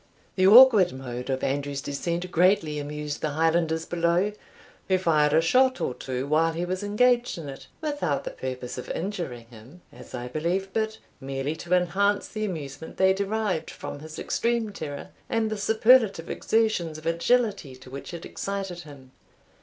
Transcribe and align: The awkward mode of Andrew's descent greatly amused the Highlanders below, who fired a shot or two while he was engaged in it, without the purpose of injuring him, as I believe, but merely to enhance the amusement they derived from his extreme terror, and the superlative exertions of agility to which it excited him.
The 0.35 0.47
awkward 0.47 0.93
mode 0.93 1.29
of 1.29 1.43
Andrew's 1.43 1.79
descent 1.79 2.31
greatly 2.31 2.79
amused 2.79 3.21
the 3.21 3.29
Highlanders 3.37 3.85
below, 3.85 4.31
who 4.87 4.97
fired 4.97 5.31
a 5.31 5.41
shot 5.41 5.79
or 5.79 5.93
two 5.93 6.25
while 6.25 6.53
he 6.53 6.65
was 6.65 6.81
engaged 6.81 7.37
in 7.37 7.47
it, 7.47 7.67
without 7.81 8.23
the 8.23 8.31
purpose 8.31 8.79
of 8.79 8.89
injuring 8.89 9.45
him, 9.51 9.81
as 9.93 10.15
I 10.15 10.27
believe, 10.27 10.69
but 10.73 10.97
merely 11.19 11.55
to 11.57 11.75
enhance 11.75 12.27
the 12.29 12.45
amusement 12.45 12.97
they 12.97 13.13
derived 13.13 13.69
from 13.69 13.99
his 13.99 14.17
extreme 14.17 14.71
terror, 14.71 15.09
and 15.29 15.51
the 15.51 15.55
superlative 15.57 16.31
exertions 16.31 16.97
of 16.97 17.05
agility 17.05 17.75
to 17.75 17.91
which 17.91 18.11
it 18.11 18.25
excited 18.25 18.79
him. 18.79 19.11